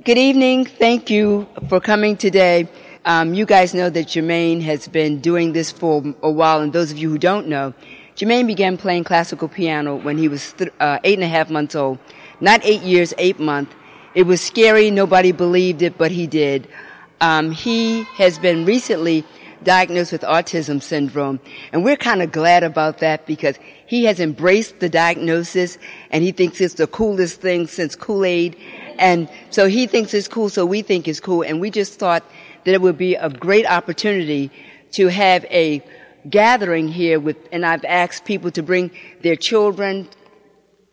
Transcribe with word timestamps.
Good 0.00 0.16
evening. 0.16 0.64
Thank 0.64 1.10
you 1.10 1.46
for 1.68 1.78
coming 1.78 2.16
today. 2.16 2.66
Um, 3.04 3.34
you 3.34 3.44
guys 3.44 3.74
know 3.74 3.90
that 3.90 4.06
Jermaine 4.06 4.62
has 4.62 4.88
been 4.88 5.20
doing 5.20 5.52
this 5.52 5.70
for 5.70 6.02
a 6.22 6.30
while, 6.30 6.62
and 6.62 6.72
those 6.72 6.90
of 6.90 6.96
you 6.96 7.10
who 7.10 7.18
don't 7.18 7.46
know, 7.46 7.74
Jermaine 8.16 8.46
began 8.46 8.78
playing 8.78 9.04
classical 9.04 9.48
piano 9.48 9.96
when 9.96 10.16
he 10.16 10.28
was 10.28 10.54
th- 10.54 10.72
uh, 10.80 10.98
eight 11.04 11.18
and 11.18 11.22
a 11.22 11.28
half 11.28 11.50
months 11.50 11.74
old. 11.74 11.98
Not 12.40 12.64
eight 12.64 12.80
years, 12.80 13.12
eight 13.18 13.38
months. 13.38 13.74
It 14.14 14.22
was 14.22 14.40
scary. 14.40 14.90
Nobody 14.90 15.30
believed 15.30 15.82
it, 15.82 15.98
but 15.98 16.10
he 16.10 16.26
did. 16.26 16.68
Um, 17.20 17.50
he 17.50 18.04
has 18.14 18.38
been 18.38 18.64
recently 18.64 19.26
diagnosed 19.62 20.12
with 20.12 20.22
autism 20.22 20.82
syndrome. 20.82 21.38
And 21.72 21.84
we're 21.84 21.96
kind 21.96 22.22
of 22.22 22.32
glad 22.32 22.62
about 22.62 22.98
that 22.98 23.26
because 23.26 23.58
he 23.86 24.04
has 24.06 24.20
embraced 24.20 24.80
the 24.80 24.88
diagnosis 24.88 25.78
and 26.10 26.24
he 26.24 26.32
thinks 26.32 26.60
it's 26.60 26.74
the 26.74 26.86
coolest 26.86 27.40
thing 27.40 27.66
since 27.66 27.94
Kool-Aid. 27.94 28.56
And 28.98 29.28
so 29.50 29.66
he 29.68 29.86
thinks 29.86 30.14
it's 30.14 30.28
cool, 30.28 30.48
so 30.48 30.64
we 30.66 30.82
think 30.82 31.08
it's 31.08 31.20
cool. 31.20 31.42
And 31.42 31.60
we 31.60 31.70
just 31.70 31.98
thought 31.98 32.24
that 32.64 32.74
it 32.74 32.80
would 32.80 32.98
be 32.98 33.14
a 33.14 33.28
great 33.28 33.66
opportunity 33.66 34.50
to 34.92 35.08
have 35.08 35.44
a 35.46 35.82
gathering 36.28 36.88
here 36.88 37.18
with, 37.18 37.36
and 37.50 37.66
I've 37.66 37.84
asked 37.84 38.24
people 38.24 38.50
to 38.52 38.62
bring 38.62 38.90
their 39.22 39.36
children, 39.36 40.08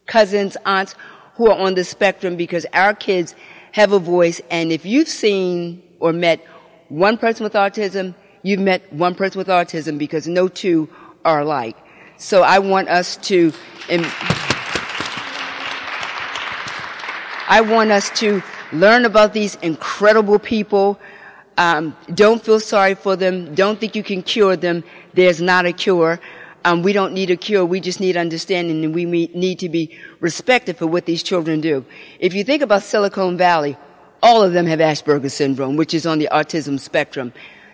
cousins, 0.06 0.58
aunts 0.66 0.96
who 1.36 1.50
are 1.50 1.58
on 1.58 1.76
the 1.76 1.84
spectrum 1.84 2.36
because 2.36 2.66
our 2.74 2.94
kids 2.94 3.36
have 3.74 3.92
a 3.92 4.00
voice. 4.00 4.42
And 4.50 4.72
if 4.72 4.86
you've 4.86 5.08
seen 5.08 5.84
or 6.00 6.14
met 6.14 6.44
one 6.90 7.18
person 7.18 7.44
with 7.44 7.54
autism, 7.54 8.16
you've 8.42 8.60
met 8.60 8.92
one 8.92 9.16
person 9.16 9.38
with 9.38 9.48
autism 9.48 9.98
because 9.98 10.28
no 10.28 10.48
two 10.48 10.90
are 11.24 11.42
alike. 11.42 11.78
So 12.18 12.42
I 12.42 12.60
want 12.60 12.90
us 12.90 13.18
to, 13.28 13.54
I 17.52 17.62
want 17.62 17.90
us 17.90 18.12
to 18.20 18.44
learn 18.72 19.06
about 19.06 19.34
these 19.34 19.56
incredible 19.64 20.38
people. 20.38 21.00
Um, 21.58 21.98
don't 22.14 22.44
feel 22.44 22.60
sorry 22.60 22.94
for 22.94 23.16
them. 23.16 23.56
Don't 23.56 23.80
think 23.80 23.96
you 23.96 24.04
can 24.04 24.22
cure 24.22 24.56
them. 24.56 24.84
There's 25.16 25.42
not 25.42 25.66
a 25.66 25.74
cure. 25.74 26.20
Um, 26.64 26.84
we 26.84 26.94
don't 26.94 27.12
need 27.12 27.32
a 27.32 27.36
cure. 27.36 27.66
We 27.66 27.80
just 27.80 28.00
need 28.00 28.18
understanding, 28.18 28.86
and 28.86 28.94
we 28.94 29.06
need 29.06 29.58
to 29.60 29.70
be 29.70 29.98
respected 30.20 30.78
for 30.78 30.86
what 30.86 31.08
these 31.08 31.24
children 31.24 31.60
do. 31.60 31.86
If 32.20 32.36
you 32.36 32.44
think 32.44 32.62
about 32.62 32.84
Silicon 32.84 33.36
Valley, 33.36 33.78
all 34.22 34.44
of 34.44 34.54
them 34.54 34.68
have 34.68 34.78
Asperger's 34.80 35.34
syndrome, 35.34 35.76
which 35.76 35.96
is 35.96 36.06
on 36.06 36.20
the 36.20 36.30
autism 36.32 36.80
spectrum. 36.80 37.34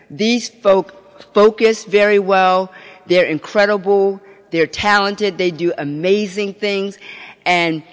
These 0.10 0.48
folk 0.48 1.22
focus 1.34 1.84
very 1.84 2.20
well. 2.20 2.72
They're 3.08 3.26
incredible. 3.26 4.22
They're 4.52 4.68
talented. 4.68 5.38
They 5.38 5.52
do 5.52 5.74
amazing 5.78 6.54
things. 6.54 6.98
And 7.46 7.84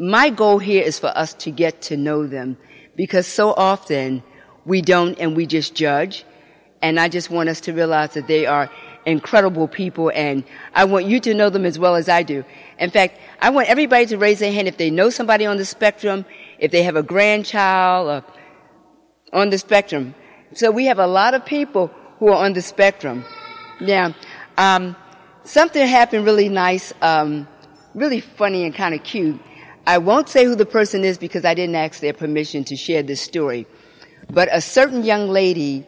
my 0.00 0.30
goal 0.30 0.58
here 0.58 0.82
is 0.82 0.98
for 0.98 1.08
us 1.08 1.34
to 1.34 1.50
get 1.50 1.82
to 1.82 1.96
know 1.96 2.26
them 2.26 2.56
because 2.96 3.26
so 3.26 3.52
often 3.52 4.22
we 4.64 4.80
don't 4.80 5.18
and 5.18 5.36
we 5.36 5.44
just 5.44 5.74
judge. 5.74 6.24
And 6.80 6.98
I 6.98 7.10
just 7.10 7.28
want 7.28 7.50
us 7.50 7.60
to 7.62 7.74
realize 7.74 8.14
that 8.14 8.26
they 8.26 8.46
are 8.46 8.70
incredible 9.04 9.68
people 9.68 10.10
and 10.14 10.42
I 10.74 10.84
want 10.86 11.04
you 11.04 11.20
to 11.20 11.34
know 11.34 11.50
them 11.50 11.66
as 11.66 11.78
well 11.78 11.96
as 11.96 12.08
I 12.08 12.22
do. 12.22 12.44
In 12.78 12.90
fact, 12.90 13.18
I 13.42 13.50
want 13.50 13.68
everybody 13.68 14.06
to 14.06 14.16
raise 14.16 14.38
their 14.38 14.50
hand 14.50 14.68
if 14.68 14.78
they 14.78 14.90
know 14.90 15.10
somebody 15.10 15.44
on 15.44 15.58
the 15.58 15.66
spectrum, 15.66 16.24
if 16.58 16.70
they 16.70 16.82
have 16.84 16.96
a 16.96 17.02
grandchild 17.02 18.24
on 19.34 19.50
the 19.50 19.58
spectrum. 19.58 20.14
So 20.54 20.70
we 20.70 20.86
have 20.86 20.98
a 20.98 21.06
lot 21.06 21.34
of 21.34 21.44
people 21.44 21.88
who 22.18 22.28
are 22.28 22.42
on 22.42 22.54
the 22.54 22.62
spectrum. 22.62 23.22
Now, 23.82 24.14
um, 24.56 24.96
something 25.44 25.86
happened 25.86 26.24
really 26.24 26.48
nice, 26.48 26.94
um, 27.02 27.46
really 27.94 28.20
funny 28.20 28.64
and 28.64 28.74
kind 28.74 28.94
of 28.94 29.02
cute. 29.02 29.38
I 29.90 29.98
won't 29.98 30.28
say 30.28 30.44
who 30.44 30.54
the 30.54 30.66
person 30.66 31.02
is 31.02 31.18
because 31.18 31.44
I 31.44 31.52
didn't 31.52 31.74
ask 31.74 31.98
their 31.98 32.12
permission 32.12 32.62
to 32.66 32.76
share 32.76 33.02
this 33.02 33.20
story. 33.20 33.66
But 34.32 34.48
a 34.52 34.60
certain 34.60 35.02
young 35.02 35.30
lady, 35.30 35.84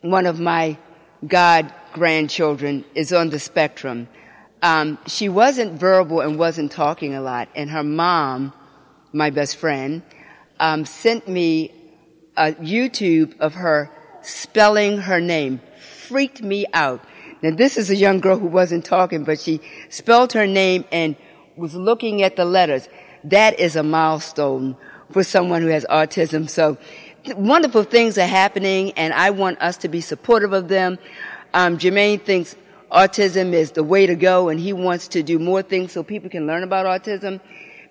one 0.00 0.24
of 0.24 0.40
my 0.40 0.78
god 1.26 1.70
grandchildren, 1.92 2.82
is 2.94 3.12
on 3.12 3.28
the 3.28 3.38
spectrum. 3.38 4.08
Um, 4.62 4.96
she 5.06 5.28
wasn't 5.28 5.78
verbal 5.78 6.22
and 6.22 6.38
wasn't 6.38 6.72
talking 6.72 7.14
a 7.14 7.20
lot, 7.20 7.50
and 7.54 7.68
her 7.68 7.82
mom, 7.82 8.54
my 9.12 9.28
best 9.28 9.56
friend, 9.56 10.00
um, 10.58 10.86
sent 10.86 11.28
me 11.28 11.74
a 12.38 12.52
YouTube 12.52 13.38
of 13.38 13.52
her 13.52 13.90
spelling 14.22 14.96
her 14.96 15.20
name. 15.20 15.60
Freaked 16.06 16.40
me 16.40 16.64
out. 16.72 17.04
Now 17.42 17.54
this 17.54 17.76
is 17.76 17.90
a 17.90 17.96
young 17.96 18.20
girl 18.20 18.38
who 18.38 18.46
wasn't 18.46 18.86
talking, 18.86 19.24
but 19.24 19.38
she 19.38 19.60
spelled 19.90 20.32
her 20.32 20.46
name 20.46 20.86
and 20.90 21.16
was 21.54 21.74
looking 21.74 22.22
at 22.22 22.36
the 22.36 22.46
letters. 22.46 22.88
That 23.24 23.58
is 23.60 23.76
a 23.76 23.82
milestone 23.82 24.76
for 25.10 25.22
someone 25.24 25.62
who 25.62 25.68
has 25.68 25.84
autism. 25.90 26.48
So 26.48 26.78
wonderful 27.36 27.82
things 27.82 28.16
are 28.18 28.26
happening 28.26 28.92
and 28.92 29.12
I 29.12 29.30
want 29.30 29.60
us 29.60 29.76
to 29.78 29.88
be 29.88 30.00
supportive 30.00 30.52
of 30.52 30.68
them. 30.68 30.98
Um, 31.52 31.78
Jermaine 31.78 32.22
thinks 32.22 32.56
autism 32.90 33.52
is 33.52 33.72
the 33.72 33.84
way 33.84 34.06
to 34.06 34.14
go 34.14 34.48
and 34.48 34.58
he 34.58 34.72
wants 34.72 35.08
to 35.08 35.22
do 35.22 35.38
more 35.38 35.62
things 35.62 35.92
so 35.92 36.02
people 36.02 36.30
can 36.30 36.46
learn 36.46 36.62
about 36.62 36.86
autism. 36.86 37.40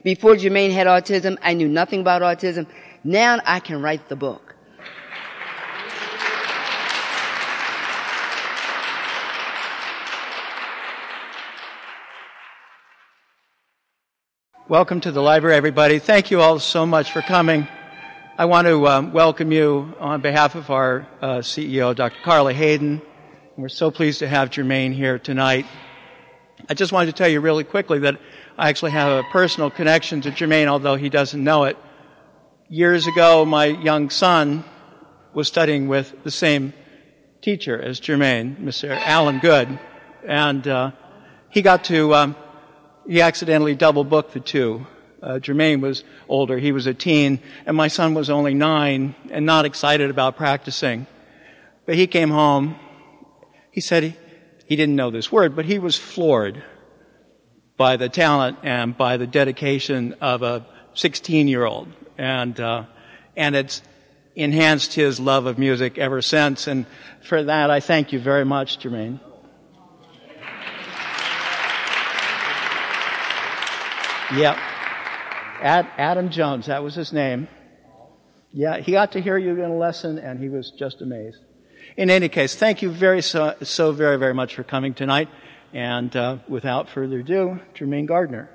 Before 0.03 0.35
Jermaine 0.35 0.71
had 0.71 0.87
autism, 0.87 1.37
I 1.41 1.53
knew 1.53 1.67
nothing 1.67 2.01
about 2.01 2.21
autism. 2.21 2.65
Now 3.03 3.39
I 3.45 3.59
can 3.59 3.81
write 3.81 4.07
the 4.09 4.15
book. 4.15 4.48
Welcome 14.69 15.01
to 15.01 15.11
the 15.11 15.19
library, 15.19 15.55
everybody. 15.55 15.97
Thank 15.97 16.29
you 16.29 16.41
all 16.41 16.59
so 16.59 16.85
much 16.85 17.11
for 17.11 17.23
coming. 17.23 17.67
I 18.37 18.45
want 18.45 18.67
to 18.67 18.87
um, 18.87 19.11
welcome 19.11 19.51
you 19.51 19.95
on 19.99 20.21
behalf 20.21 20.53
of 20.53 20.69
our 20.69 21.07
uh, 21.23 21.37
CEO, 21.39 21.95
Dr. 21.95 22.19
Carla 22.21 22.53
Hayden. 22.53 23.01
We're 23.57 23.67
so 23.69 23.89
pleased 23.89 24.19
to 24.19 24.27
have 24.27 24.51
Jermaine 24.51 24.93
here 24.93 25.17
tonight. 25.17 25.65
I 26.69 26.75
just 26.75 26.91
wanted 26.91 27.07
to 27.07 27.13
tell 27.13 27.27
you 27.27 27.41
really 27.41 27.63
quickly 27.63 27.97
that 28.01 28.21
I 28.59 28.69
actually 28.69 28.91
have 28.91 29.25
a 29.25 29.27
personal 29.31 29.71
connection 29.71 30.21
to 30.21 30.29
Jermaine, 30.29 30.67
although 30.67 30.97
he 30.97 31.09
doesn't 31.09 31.43
know 31.43 31.63
it. 31.63 31.75
Years 32.67 33.07
ago, 33.07 33.45
my 33.45 33.65
young 33.65 34.11
son 34.11 34.63
was 35.33 35.47
studying 35.47 35.87
with 35.87 36.13
the 36.23 36.29
same 36.29 36.73
teacher 37.41 37.81
as 37.81 37.99
Jermaine, 37.99 38.55
Mr. 38.59 38.95
Alan 38.95 39.39
Good, 39.39 39.79
and 40.27 40.67
uh, 40.67 40.91
he 41.49 41.63
got 41.63 41.85
to 41.85 42.13
um, 42.13 42.35
he 43.09 43.21
accidentally 43.21 43.73
double 43.73 44.03
booked 44.03 44.33
the 44.33 44.39
two. 44.39 44.85
Uh, 45.21 45.39
Jermaine 45.39 45.81
was 45.81 46.03
older, 46.27 46.59
he 46.59 46.71
was 46.71 46.85
a 46.85 46.93
teen, 46.93 47.39
and 47.65 47.75
my 47.75 47.87
son 47.87 48.13
was 48.13 48.29
only 48.29 48.53
nine 48.53 49.15
and 49.31 49.45
not 49.45 49.65
excited 49.65 50.11
about 50.11 50.37
practicing. 50.37 51.07
But 51.87 51.95
he 51.95 52.05
came 52.05 52.29
home. 52.29 52.75
He 53.71 53.81
said 53.81 54.03
he, 54.03 54.15
he 54.65 54.75
didn't 54.75 54.95
know 54.95 55.09
this 55.09 55.31
word, 55.31 55.55
but 55.55 55.65
he 55.65 55.79
was 55.79 55.97
floored 55.97 56.63
by 57.77 57.97
the 57.97 58.09
talent 58.09 58.59
and 58.61 58.95
by 58.95 59.17
the 59.17 59.25
dedication 59.25 60.13
of 60.21 60.43
a 60.43 60.65
16 60.93 61.47
year 61.47 61.65
old 61.65 61.87
and 62.17 62.59
uh, 62.59 62.83
and 63.35 63.55
it's 63.55 63.81
enhanced 64.35 64.93
his 64.93 65.19
love 65.19 65.47
of 65.47 65.57
music 65.57 65.97
ever 65.97 66.21
since. 66.21 66.67
And 66.67 66.85
for 67.23 67.43
that, 67.43 67.71
I 67.71 67.79
thank 67.79 68.13
you 68.13 68.19
very 68.19 68.45
much, 68.45 68.79
Jermaine. 68.79 69.19
Yep. 74.33 74.57
Ad, 75.61 75.87
Adam 75.97 76.29
Jones, 76.29 76.67
that 76.67 76.83
was 76.83 76.95
his 76.95 77.11
name. 77.11 77.47
Yeah, 78.51 78.77
he 78.77 78.91
got 78.91 79.13
to 79.13 79.21
hear 79.21 79.37
you 79.37 79.51
in 79.51 79.71
a 79.71 79.77
lesson 79.77 80.17
and 80.19 80.39
he 80.39 80.49
was 80.49 80.71
just 80.71 81.01
amazed. 81.01 81.37
In 81.97 82.09
any 82.09 82.29
case, 82.29 82.55
thank 82.55 82.81
you 82.81 82.91
very 82.91 83.21
so, 83.21 83.55
so 83.61 83.91
very, 83.91 84.17
very 84.17 84.33
much 84.33 84.55
for 84.55 84.63
coming 84.63 84.93
tonight. 84.93 85.29
And 85.73 86.15
uh, 86.15 86.37
without 86.47 86.89
further 86.89 87.19
ado, 87.19 87.59
Jermaine 87.75 88.07
Gardner. 88.07 88.49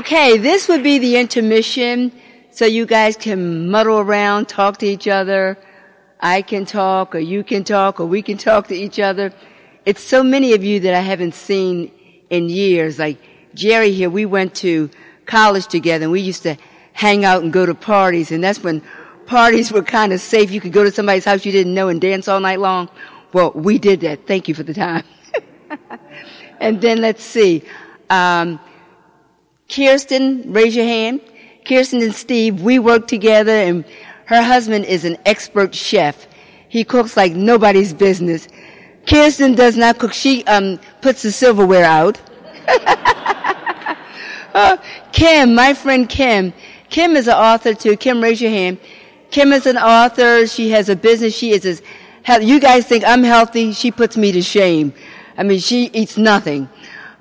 Okay, 0.00 0.38
this 0.38 0.66
would 0.66 0.82
be 0.82 0.96
the 0.98 1.18
intermission 1.18 2.10
so 2.50 2.64
you 2.64 2.86
guys 2.86 3.18
can 3.18 3.68
muddle 3.68 3.98
around, 3.98 4.48
talk 4.48 4.78
to 4.78 4.86
each 4.86 5.06
other. 5.06 5.58
I 6.18 6.40
can 6.40 6.64
talk 6.64 7.14
or 7.14 7.18
you 7.18 7.44
can 7.44 7.64
talk 7.64 8.00
or 8.00 8.06
we 8.06 8.22
can 8.22 8.38
talk 8.38 8.68
to 8.68 8.74
each 8.74 8.98
other. 8.98 9.30
It's 9.84 10.02
so 10.02 10.22
many 10.22 10.54
of 10.54 10.64
you 10.64 10.80
that 10.80 10.94
I 10.94 11.00
haven't 11.00 11.34
seen 11.34 11.92
in 12.30 12.48
years. 12.48 12.98
Like 12.98 13.18
Jerry 13.52 13.92
here, 13.92 14.08
we 14.08 14.24
went 14.24 14.54
to 14.64 14.88
college 15.26 15.66
together 15.66 16.04
and 16.04 16.12
we 16.12 16.22
used 16.22 16.44
to 16.44 16.56
hang 16.94 17.26
out 17.26 17.42
and 17.42 17.52
go 17.52 17.66
to 17.66 17.74
parties 17.74 18.32
and 18.32 18.42
that's 18.42 18.64
when 18.64 18.80
parties 19.26 19.70
were 19.70 19.82
kind 19.82 20.14
of 20.14 20.22
safe. 20.22 20.50
You 20.50 20.62
could 20.62 20.72
go 20.72 20.82
to 20.82 20.90
somebody's 20.90 21.26
house 21.26 21.44
you 21.44 21.52
didn't 21.52 21.74
know 21.74 21.88
and 21.88 22.00
dance 22.00 22.26
all 22.26 22.40
night 22.40 22.58
long. 22.58 22.88
Well, 23.34 23.52
we 23.54 23.78
did 23.78 24.00
that. 24.00 24.26
Thank 24.26 24.48
you 24.48 24.54
for 24.54 24.62
the 24.62 24.72
time. 24.72 25.04
and 26.58 26.80
then 26.80 27.02
let's 27.02 27.22
see. 27.22 27.64
Um, 28.08 28.58
Kirsten, 29.70 30.52
raise 30.52 30.74
your 30.74 30.84
hand. 30.84 31.20
Kirsten 31.64 32.02
and 32.02 32.14
Steve, 32.14 32.62
we 32.62 32.78
work 32.78 33.06
together 33.06 33.52
and 33.52 33.84
her 34.26 34.42
husband 34.42 34.84
is 34.84 35.04
an 35.04 35.16
expert 35.26 35.74
chef. 35.74 36.26
He 36.68 36.84
cooks 36.84 37.16
like 37.16 37.32
nobody's 37.32 37.92
business. 37.92 38.48
Kirsten 39.06 39.54
does 39.54 39.76
not 39.76 39.98
cook. 39.98 40.12
She 40.12 40.44
um, 40.44 40.78
puts 41.00 41.22
the 41.22 41.32
silverware 41.32 41.84
out. 41.84 42.20
uh, 44.54 44.76
Kim, 45.12 45.54
my 45.54 45.74
friend 45.74 46.08
Kim. 46.08 46.52
Kim 46.88 47.16
is 47.16 47.28
an 47.28 47.34
author 47.34 47.74
too. 47.74 47.96
Kim, 47.96 48.22
raise 48.22 48.40
your 48.40 48.50
hand. 48.50 48.78
Kim 49.30 49.52
is 49.52 49.66
an 49.66 49.78
author. 49.78 50.46
She 50.46 50.70
has 50.70 50.88
a 50.88 50.96
business. 50.96 51.34
She 51.34 51.52
is 51.52 51.64
as, 51.64 51.82
you 52.40 52.60
guys 52.60 52.86
think 52.86 53.04
I'm 53.06 53.22
healthy. 53.22 53.72
She 53.72 53.90
puts 53.90 54.16
me 54.16 54.32
to 54.32 54.42
shame. 54.42 54.92
I 55.38 55.42
mean, 55.42 55.60
she 55.60 55.86
eats 55.92 56.16
nothing. 56.16 56.68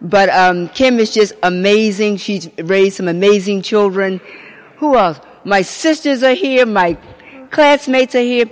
But 0.02 0.30
um, 0.30 0.70
Kim 0.70 1.00
is 1.00 1.14
just 1.14 1.34
amazing. 1.44 2.18
She's 2.18 2.50
raised 2.58 2.98
some 2.98 3.08
amazing 3.08 3.62
children. 3.62 4.22
Who 4.78 4.96
else? 4.96 5.20
My 5.44 5.62
sisters 5.62 6.24
are 6.24 6.34
here. 6.34 6.66
My 6.66 6.98
classmates 7.52 8.16
are 8.16 8.22
here. 8.22 8.46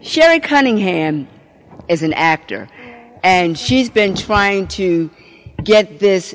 Sherry 0.00 0.40
Cunningham 0.40 1.28
is 1.88 2.02
an 2.02 2.12
actor, 2.12 2.68
and 3.22 3.58
she's 3.58 3.90
been 3.90 4.14
trying 4.14 4.66
to 4.68 5.10
get 5.62 5.98
this 6.00 6.34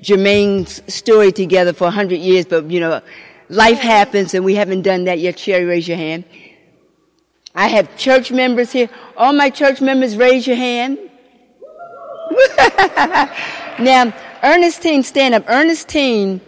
Jermaine's 0.00 0.82
story 0.92 1.32
together 1.32 1.72
for 1.72 1.84
100 1.84 2.16
years, 2.16 2.46
but 2.46 2.70
you 2.70 2.80
know, 2.80 3.00
life 3.48 3.78
happens 3.78 4.34
and 4.34 4.44
we 4.44 4.54
haven't 4.54 4.82
done 4.82 5.04
that 5.04 5.18
yet. 5.18 5.38
Sherry, 5.38 5.64
raise 5.64 5.86
your 5.86 5.96
hand. 5.96 6.24
I 7.54 7.66
have 7.66 7.96
church 7.96 8.30
members 8.30 8.70
here. 8.72 8.88
All 9.16 9.32
my 9.32 9.50
church 9.50 9.80
members, 9.80 10.16
raise 10.16 10.46
your 10.46 10.56
hand. 10.56 10.98
now, 13.78 14.12
Ernestine, 14.42 15.02
stand 15.02 15.34
up. 15.34 15.44
Ernestine 15.48 16.40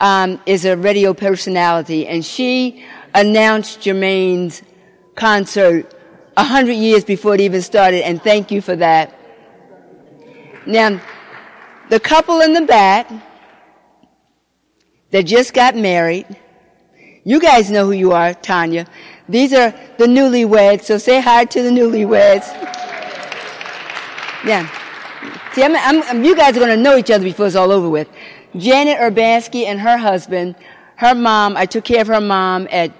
um, 0.00 0.40
is 0.46 0.64
a 0.64 0.76
radio 0.76 1.14
personality, 1.14 2.06
and 2.06 2.24
she 2.24 2.84
announced 3.14 3.80
Jermaine's 3.80 4.62
concert 5.14 5.94
a 6.36 6.44
hundred 6.44 6.74
years 6.74 7.04
before 7.04 7.34
it 7.34 7.40
even 7.40 7.62
started, 7.62 8.06
and 8.06 8.22
thank 8.22 8.50
you 8.50 8.60
for 8.60 8.76
that. 8.76 9.14
Now, 10.66 11.00
the 11.88 12.00
couple 12.00 12.40
in 12.40 12.52
the 12.52 12.62
back 12.62 13.10
that 15.10 15.22
just 15.22 15.54
got 15.54 15.76
married, 15.76 16.26
you 17.24 17.40
guys 17.40 17.70
know 17.70 17.86
who 17.86 17.92
you 17.92 18.12
are, 18.12 18.32
Tanya. 18.34 18.86
These 19.28 19.52
are 19.52 19.74
the 19.98 20.06
newlyweds, 20.06 20.84
so 20.84 20.98
say 20.98 21.20
hi 21.20 21.44
to 21.44 21.62
the 21.62 21.70
newlyweds. 21.70 22.46
Yeah. 24.44 24.68
See, 25.54 25.64
I'm, 25.64 25.74
I'm, 25.74 26.24
you 26.24 26.36
guys 26.36 26.56
are 26.56 26.60
going 26.60 26.76
to 26.76 26.82
know 26.82 26.96
each 26.96 27.10
other 27.10 27.24
before 27.24 27.46
it's 27.46 27.56
all 27.56 27.72
over 27.72 27.88
with. 27.88 28.08
Janet 28.56 28.98
Urbanski 28.98 29.64
and 29.64 29.80
her 29.80 29.96
husband, 29.96 30.54
her 30.96 31.14
mom, 31.14 31.56
I 31.56 31.66
took 31.66 31.84
care 31.84 32.02
of 32.02 32.06
her 32.06 32.20
mom 32.20 32.68
at 32.70 32.92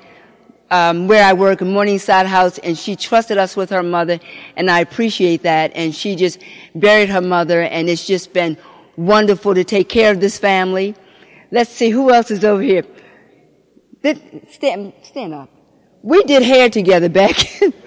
um, 0.70 1.06
where 1.06 1.24
I 1.24 1.32
work, 1.32 1.60
Morningside 1.60 2.26
House, 2.26 2.58
and 2.58 2.76
she 2.76 2.96
trusted 2.96 3.38
us 3.38 3.56
with 3.56 3.70
her 3.70 3.82
mother, 3.82 4.18
and 4.56 4.70
I 4.70 4.80
appreciate 4.80 5.42
that. 5.42 5.72
And 5.74 5.94
she 5.94 6.16
just 6.16 6.40
buried 6.74 7.08
her 7.08 7.20
mother, 7.20 7.62
and 7.62 7.88
it's 7.88 8.06
just 8.06 8.32
been 8.32 8.56
wonderful 8.96 9.54
to 9.54 9.64
take 9.64 9.88
care 9.88 10.10
of 10.10 10.20
this 10.20 10.38
family. 10.38 10.94
Let's 11.50 11.70
see 11.70 11.90
who 11.90 12.12
else 12.12 12.30
is 12.30 12.44
over 12.44 12.62
here. 12.62 12.84
Stand, 14.50 14.92
stand 15.02 15.34
up. 15.34 15.50
We 16.02 16.22
did 16.24 16.42
hair 16.42 16.70
together 16.70 17.08
back 17.08 17.36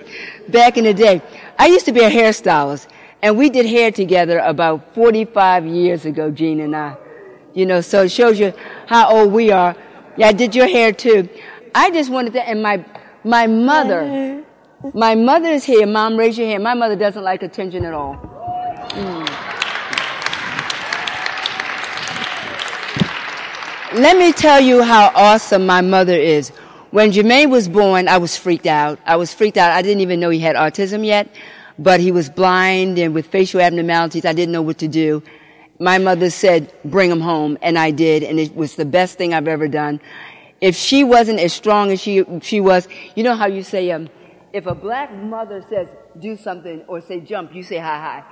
back 0.49 0.77
in 0.77 0.83
the 0.83 0.93
day. 0.93 1.21
I 1.57 1.67
used 1.67 1.85
to 1.85 1.91
be 1.91 2.01
a 2.01 2.09
hairstylist, 2.09 2.87
and 3.23 3.37
we 3.37 3.49
did 3.49 3.65
hair 3.65 3.89
together 3.89 4.39
about 4.39 4.93
45 4.93 5.65
years 5.65 6.05
ago, 6.05 6.29
Jean 6.29 6.59
and 6.59 6.75
I. 6.75 6.97
You 7.53 7.65
know, 7.65 7.79
so 7.79 8.03
it 8.03 8.11
shows 8.11 8.37
you 8.37 8.53
how 8.85 9.09
old 9.15 9.31
we 9.31 9.49
are. 9.49 9.77
Yeah, 10.17 10.27
I 10.27 10.33
did 10.33 10.53
your 10.53 10.67
hair 10.67 10.91
too. 10.91 11.29
I 11.73 11.89
just 11.89 12.09
wanted 12.11 12.33
to, 12.33 12.45
and 12.45 12.61
my, 12.61 12.83
my 13.23 13.47
mother, 13.47 14.43
my 14.93 15.15
mother 15.15 15.47
is 15.47 15.63
here. 15.63 15.87
Mom, 15.87 16.17
raise 16.17 16.37
your 16.37 16.47
hand. 16.47 16.65
My 16.65 16.73
mother 16.73 16.97
doesn't 16.97 17.23
like 17.23 17.43
attention 17.43 17.85
at 17.85 17.93
all. 17.93 18.15
Mm. 18.89 19.53
Let 24.01 24.17
me 24.17 24.33
tell 24.33 24.59
you 24.59 24.83
how 24.83 25.13
awesome 25.15 25.65
my 25.65 25.79
mother 25.79 26.17
is. 26.17 26.49
When 26.91 27.11
Jermaine 27.11 27.49
was 27.49 27.69
born, 27.69 28.09
I 28.09 28.17
was 28.17 28.35
freaked 28.35 28.65
out. 28.65 28.99
I 29.05 29.15
was 29.15 29.33
freaked 29.33 29.55
out. 29.55 29.71
I 29.71 29.81
didn't 29.81 30.01
even 30.01 30.19
know 30.19 30.29
he 30.29 30.39
had 30.39 30.57
autism 30.57 31.05
yet, 31.05 31.29
but 31.79 31.99
he 31.99 32.11
was 32.11 32.29
blind 32.29 32.97
and 32.99 33.13
with 33.13 33.27
facial 33.27 33.61
abnormalities. 33.61 34.25
I 34.25 34.33
didn't 34.33 34.51
know 34.51 34.61
what 34.61 34.77
to 34.79 34.87
do 34.87 35.23
my 35.79 35.97
mother 35.97 36.29
said, 36.29 36.71
bring 36.85 37.11
him 37.11 37.19
home. 37.19 37.57
And 37.61 37.77
I 37.77 37.91
did. 37.91 38.23
And 38.23 38.39
it 38.39 38.55
was 38.55 38.75
the 38.75 38.85
best 38.85 39.17
thing 39.17 39.33
I've 39.33 39.47
ever 39.47 39.67
done. 39.67 39.99
If 40.61 40.75
she 40.75 41.03
wasn't 41.03 41.39
as 41.39 41.51
strong 41.51 41.91
as 41.91 41.99
she, 41.99 42.23
she 42.41 42.61
was, 42.61 42.87
you 43.15 43.23
know 43.23 43.35
how 43.35 43.47
you 43.47 43.63
say, 43.63 43.91
um, 43.91 44.09
if 44.53 44.65
a 44.65 44.75
black 44.75 45.13
mother 45.13 45.65
says, 45.69 45.87
do 46.19 46.37
something 46.37 46.85
or 46.87 47.01
say 47.01 47.19
jump, 47.19 47.53
you 47.53 47.63
say 47.63 47.77
hi 47.77 47.99
hi. 47.99 48.23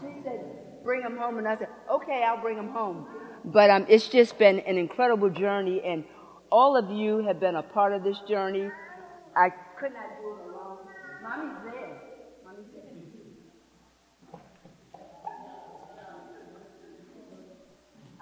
She 0.00 0.22
said, 0.22 0.84
bring 0.84 1.02
him 1.02 1.16
home. 1.16 1.38
And 1.38 1.48
I 1.48 1.58
said, 1.58 1.68
okay, 1.90 2.22
I'll 2.24 2.40
bring 2.40 2.58
him 2.58 2.68
home. 2.68 3.06
But 3.44 3.70
um, 3.70 3.86
it's 3.88 4.08
just 4.08 4.38
been 4.38 4.60
an 4.60 4.76
incredible 4.76 5.30
journey. 5.30 5.82
And 5.84 6.04
all 6.52 6.76
of 6.76 6.90
you 6.90 7.24
have 7.26 7.40
been 7.40 7.56
a 7.56 7.62
part 7.62 7.92
of 7.92 8.04
this 8.04 8.20
journey. 8.28 8.70
I 9.34 9.48
could 9.80 9.92
not 9.94 10.10
do 10.20 10.28
it 10.28 10.54
alone. 10.54 10.78
Mommy's 11.22 11.72
there. 11.72 12.10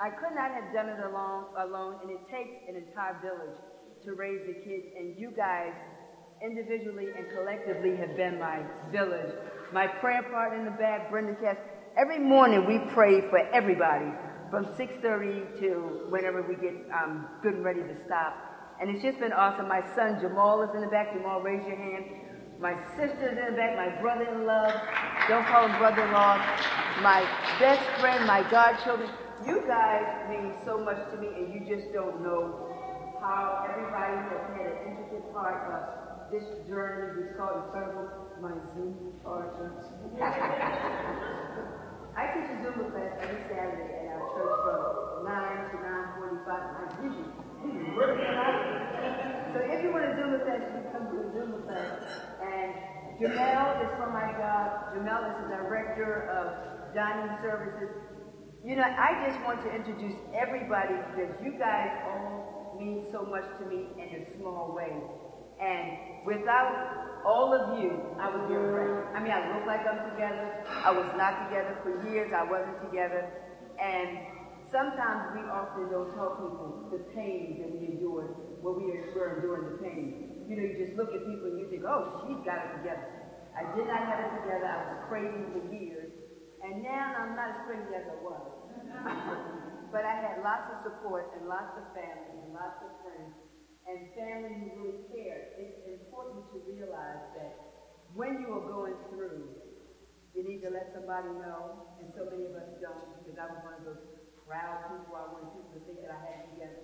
I 0.01 0.11
could 0.11 0.35
not 0.35 0.53
have 0.55 0.73
done 0.73 0.89
it 0.89 1.01
alone, 1.03 1.47
alone, 1.59 1.97
and 2.03 2.11
it 2.11 2.23
takes 2.31 2.55
an 2.69 2.77
entire 2.77 3.19
village 3.21 3.59
to 4.05 4.15
raise 4.15 4.47
the 4.47 4.55
kids, 4.55 4.87
and 4.97 5.19
you 5.19 5.33
guys 5.37 5.73
individually 6.41 7.09
and 7.17 7.27
collectively 7.35 7.97
have 7.97 8.17
been 8.17 8.39
my 8.39 8.63
village. 8.93 9.35
My 9.73 9.89
prayer 9.89 10.23
partner 10.23 10.59
in 10.59 10.65
the 10.65 10.79
back, 10.79 11.11
Brenda 11.11 11.35
Cass. 11.43 11.57
Every 11.97 12.21
morning 12.21 12.65
we 12.65 12.79
pray 12.95 13.29
for 13.29 13.39
everybody 13.53 14.13
from 14.51 14.67
6.30 14.67 15.59
to 15.61 16.07
whenever 16.11 16.43
we 16.43 16.55
get 16.55 16.75
um, 16.95 17.27
good 17.43 17.55
and 17.55 17.65
ready 17.65 17.83
to 17.83 17.97
stop. 18.07 18.37
And 18.81 18.89
it's 18.91 19.03
just 19.03 19.19
been 19.19 19.33
awesome. 19.33 19.67
My 19.67 19.83
son 19.97 20.21
Jamal 20.21 20.63
is 20.63 20.71
in 20.77 20.81
the 20.81 20.87
back. 20.87 21.13
Jamal, 21.13 21.41
raise 21.41 21.67
your 21.67 21.77
hand. 21.77 22.05
My 22.61 22.79
sister's 22.97 23.37
in 23.37 23.51
the 23.51 23.57
back. 23.57 23.75
My 23.75 24.01
brother-in-law. 24.01 24.81
Don't 25.29 25.45
call 25.47 25.67
him 25.67 25.77
brother-in-law. 25.79 26.37
My 27.03 27.27
best 27.59 27.83
friend, 28.01 28.25
my 28.29 28.49
godchildren 28.49 29.11
you 29.49 29.65
guys 29.67 30.29
mean 30.29 30.53
so 30.65 30.79
much 30.79 31.01
to 31.11 31.17
me, 31.17 31.29
and 31.29 31.49
you 31.53 31.61
just 31.65 31.93
don't 31.93 32.21
know 32.23 32.69
how 33.21 33.65
everybody 33.65 34.21
has 34.29 34.45
had 34.53 34.67
an 34.69 34.77
intricate 34.93 35.33
part 35.33 35.73
of 35.73 36.31
this 36.31 36.45
journey. 36.69 37.25
It's 37.25 37.37
called 37.37 37.65
Incredible 37.65 38.09
My 38.45 38.53
Zoom 38.77 39.17
partner. 39.25 39.73
I 42.19 42.35
teach 42.35 42.51
a 42.51 42.57
Zumba 42.61 42.93
class 42.93 43.13
every 43.25 43.43
Saturday 43.49 44.05
at 44.05 44.21
our 44.21 44.27
church 44.37 44.59
from 44.69 45.25
9 45.25 45.33
to 45.71 45.77
9.45. 45.81 46.49
I 46.49 46.93
usually, 47.01 47.33
usually 47.65 47.97
work 47.97 48.21
So 48.21 49.59
if 49.65 49.79
you 49.81 49.89
want 49.97 50.05
a 50.05 50.13
Zumba 50.19 50.45
class, 50.45 50.61
you 50.61 50.77
can 50.77 50.93
come 50.93 51.09
to 51.09 51.17
a 51.25 51.29
Zumba 51.33 51.59
class. 51.65 51.89
And 52.45 52.75
Jamel 53.17 53.81
is 53.81 53.91
from 53.97 54.13
my 54.13 54.29
God. 54.37 54.93
Jamel 54.93 55.31
is 55.31 55.37
the 55.41 55.57
director 55.57 56.29
of 56.37 56.93
dining 56.95 57.33
services. 57.41 58.18
You 58.65 58.75
know, 58.75 58.83
I 58.83 59.23
just 59.31 59.39
want 59.47 59.63
to 59.63 59.71
introduce 59.71 60.19
everybody 60.35 60.95
because 61.15 61.31
you 61.41 61.55
guys 61.59 61.95
all 62.11 62.75
mean 62.75 63.07
so 63.13 63.23
much 63.23 63.47
to 63.61 63.67
me 63.67 63.87
in 63.95 64.19
a 64.19 64.23
small 64.37 64.75
way. 64.75 64.91
And 65.63 66.27
without 66.27 67.23
all 67.25 67.55
of 67.55 67.79
you, 67.79 68.03
I 68.19 68.27
would 68.27 68.49
be 68.49 68.55
a 68.55 68.59
wreck. 68.59 69.15
I 69.15 69.23
mean, 69.23 69.31
I 69.31 69.55
look 69.55 69.65
like 69.65 69.87
I'm 69.87 70.11
together. 70.11 70.67
I 70.67 70.91
was 70.91 71.07
not 71.15 71.47
together 71.47 71.79
for 71.87 72.03
years. 72.11 72.33
I 72.35 72.43
wasn't 72.43 72.83
together. 72.83 73.31
And 73.79 74.19
sometimes 74.67 75.39
we 75.39 75.43
often 75.47 75.87
don't 75.95 76.11
tell 76.19 76.35
people 76.35 76.91
the 76.91 76.99
pain 77.15 77.63
that 77.63 77.71
we 77.71 77.95
endured 77.95 78.35
when 78.59 78.75
we 78.75 78.91
were 78.91 79.39
enduring 79.39 79.71
the 79.71 79.79
pain. 79.79 80.47
You 80.51 80.57
know, 80.57 80.63
you 80.67 80.75
just 80.83 80.99
look 80.99 81.15
at 81.15 81.23
people 81.23 81.47
and 81.47 81.63
you 81.63 81.71
think, 81.71 81.85
oh, 81.87 82.27
she's 82.27 82.43
got 82.43 82.59
it 82.59 82.83
together. 82.83 83.07
I 83.55 83.63
did 83.77 83.87
not 83.87 84.03
have 84.03 84.19
it 84.19 84.31
together. 84.43 84.67
I 84.67 84.79
was 84.83 84.99
crazy 85.07 85.47
for 85.55 85.63
years. 85.71 86.08
And 86.65 86.83
now 86.83 87.15
I'm 87.23 87.35
not 87.39 87.55
as 87.55 87.61
crazy 87.67 87.93
as 87.95 88.07
I 88.11 88.19
was. 88.23 88.47
but 89.95 90.05
I 90.05 90.15
had 90.21 90.43
lots 90.43 90.69
of 90.75 90.79
support 90.85 91.33
and 91.39 91.49
lots 91.49 91.73
of 91.79 91.87
family 91.95 92.45
and 92.45 92.53
lots 92.53 92.83
of 92.85 92.91
friends 93.01 93.33
and 93.89 94.05
family 94.13 94.53
who 94.61 94.85
really 94.85 95.01
care. 95.09 95.57
It's 95.57 95.81
important 95.89 96.45
to 96.53 96.61
realize 96.69 97.25
that 97.41 97.53
when 98.13 98.45
you 98.45 98.53
are 98.53 98.67
going 98.69 98.99
through, 99.09 99.49
you 100.37 100.45
need 100.45 100.61
to 100.61 100.71
let 100.71 100.93
somebody 100.93 101.33
know, 101.41 101.89
and 101.99 102.13
so 102.13 102.29
many 102.29 102.45
of 102.47 102.55
us 102.55 102.69
don't, 102.85 103.17
because 103.17 103.41
I 103.41 103.49
was 103.49 103.59
one 103.65 103.75
of 103.81 103.85
those 103.89 104.05
proud 104.45 104.93
people. 104.93 105.17
I 105.17 105.25
wanted 105.33 105.57
people 105.57 105.73
to 105.73 105.83
think 105.89 105.99
that 106.05 106.13
I 106.13 106.21
had 106.21 106.37
it 106.45 106.47
together. 106.53 106.81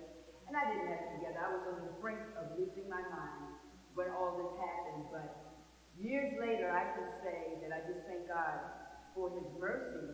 And 0.49 0.53
I 0.57 0.65
didn't 0.65 0.89
have 0.89 1.01
it 1.05 1.11
together. 1.21 1.39
I 1.41 1.49
was 1.53 1.63
on 1.69 1.77
the 1.85 1.93
brink 2.01 2.21
of 2.41 2.57
losing 2.57 2.89
my 2.89 3.01
mind 3.05 3.53
when 3.93 4.09
all 4.13 4.37
this 4.41 4.53
happened. 4.57 5.05
But 5.13 5.29
years 5.97 6.33
later, 6.41 6.73
I 6.73 6.89
can 6.93 7.07
say 7.21 7.61
that 7.65 7.69
I 7.69 7.85
just 7.85 8.01
thank 8.09 8.25
God 8.29 8.84
for 9.15 9.31
his 9.31 9.47
mercy 9.55 10.11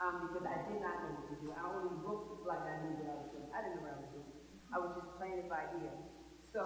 um, 0.00 0.24
because 0.26 0.48
I 0.48 0.64
did 0.64 0.80
not 0.80 1.04
know 1.04 1.12
what 1.20 1.28
to 1.28 1.36
do. 1.44 1.48
I 1.52 1.62
only 1.68 1.92
looked 2.00 2.48
like 2.48 2.64
I 2.64 2.80
knew 2.80 2.96
what 2.96 3.08
I 3.12 3.16
was 3.20 3.28
doing. 3.36 3.48
I 3.52 3.58
didn't 3.60 3.76
know 3.78 3.84
what 3.84 3.94
I 3.94 4.00
was 4.00 4.10
doing. 4.16 4.32
I 4.72 4.76
was 4.80 4.90
just 4.96 5.10
playing 5.20 5.38
it 5.44 5.48
by 5.52 5.68
ear. 5.84 5.92
So 6.56 6.64